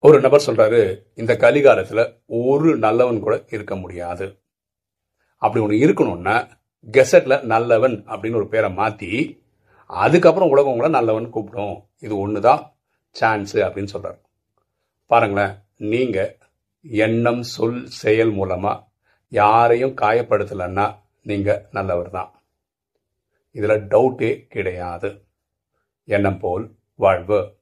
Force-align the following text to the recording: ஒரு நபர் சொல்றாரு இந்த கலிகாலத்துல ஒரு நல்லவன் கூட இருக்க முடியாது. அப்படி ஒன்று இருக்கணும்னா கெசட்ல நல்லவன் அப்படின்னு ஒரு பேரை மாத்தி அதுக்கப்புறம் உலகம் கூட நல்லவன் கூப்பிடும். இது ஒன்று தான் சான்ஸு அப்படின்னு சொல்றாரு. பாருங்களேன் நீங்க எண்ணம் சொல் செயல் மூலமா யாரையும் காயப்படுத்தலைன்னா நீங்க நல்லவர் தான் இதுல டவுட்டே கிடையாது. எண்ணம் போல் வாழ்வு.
ஒரு 0.00 0.20
நபர் 0.20 0.44
சொல்றாரு 0.46 1.00
இந்த 1.14 1.34
கலிகாலத்துல 1.34 2.20
ஒரு 2.26 2.76
நல்லவன் 2.76 3.20
கூட 3.20 3.44
இருக்க 3.48 3.76
முடியாது. 3.76 4.38
அப்படி 5.36 5.64
ஒன்று 5.64 5.86
இருக்கணும்னா 5.86 6.48
கெசட்ல 6.90 7.42
நல்லவன் 7.42 8.04
அப்படின்னு 8.06 8.34
ஒரு 8.34 8.48
பேரை 8.48 8.70
மாத்தி 8.70 9.40
அதுக்கப்புறம் 9.86 10.48
உலகம் 10.48 10.74
கூட 10.74 10.88
நல்லவன் 10.88 11.30
கூப்பிடும். 11.30 11.84
இது 11.98 12.18
ஒன்று 12.18 12.40
தான் 12.40 12.76
சான்ஸு 13.20 13.52
அப்படின்னு 13.52 13.88
சொல்றாரு. 13.92 14.20
பாருங்களேன் 15.06 15.58
நீங்க 15.76 16.36
எண்ணம் 16.82 17.42
சொல் 17.42 17.86
செயல் 17.86 18.32
மூலமா 18.32 18.84
யாரையும் 19.28 19.94
காயப்படுத்தலைன்னா 19.96 20.94
நீங்க 21.22 21.68
நல்லவர் 21.70 22.10
தான் 22.10 22.42
இதுல 23.54 23.74
டவுட்டே 23.92 24.46
கிடையாது. 24.46 25.26
எண்ணம் 26.04 26.38
போல் 26.38 26.74
வாழ்வு. 26.94 27.56